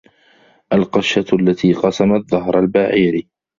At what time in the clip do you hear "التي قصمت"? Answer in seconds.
1.39-2.29